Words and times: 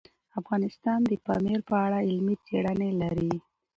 افغانستان 0.39 0.99
د 1.09 1.11
پامیر 1.25 1.59
په 1.69 1.75
اړه 1.85 1.99
علمي 2.07 2.35
څېړنې 2.45 2.89
لري. 3.01 3.33